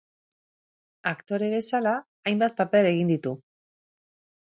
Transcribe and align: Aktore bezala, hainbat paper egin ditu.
Aktore 1.09 1.49
bezala, 1.51 1.93
hainbat 2.31 2.55
paper 2.63 2.89
egin 2.93 3.13
ditu. 3.13 3.35